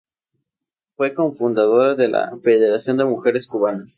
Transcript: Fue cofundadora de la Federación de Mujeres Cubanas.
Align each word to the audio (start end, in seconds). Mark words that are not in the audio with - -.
Fue 0.95 1.13
cofundadora 1.13 1.93
de 1.93 2.07
la 2.07 2.35
Federación 2.41 2.97
de 2.97 3.05
Mujeres 3.05 3.45
Cubanas. 3.45 3.89